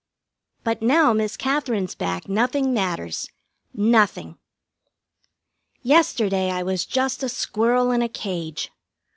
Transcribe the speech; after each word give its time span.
But 0.63 0.81
now 0.81 1.13
Miss 1.13 1.37
Katherine's 1.37 1.93
back, 1.93 2.27
nothing 2.27 2.73
matters. 2.73 3.29
Nothing! 3.71 4.39
Yesterday 5.83 6.49
I 6.49 6.63
was 6.63 6.87
just 6.87 7.21
a 7.21 7.29
squirrel 7.29 7.91
in 7.91 8.01
a 8.01 8.09
cage. 8.09 8.71